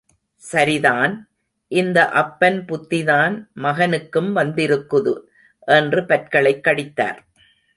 [0.35, 1.29] சரிதான்...
[1.67, 5.13] இந்த அப்பன் புத்திதான் மகனுக்கும் வந்திருக்குது!...
[5.65, 7.19] என்று பற்களைக் கடித்தார்.